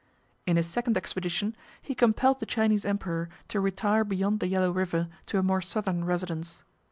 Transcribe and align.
In 0.47 0.55
his 0.57 0.65
second 0.65 0.97
expedition, 0.97 1.55
he 1.79 1.93
compelled 1.93 2.39
the 2.39 2.47
Chinese 2.47 2.85
emperor 2.85 3.29
to 3.49 3.59
retire 3.59 4.03
beyond 4.03 4.39
the 4.39 4.47
yellow 4.47 4.71
river 4.71 5.09
to 5.27 5.37
a 5.37 5.43
more 5.43 5.61
southern 5.61 6.05
residence. 6.05 6.63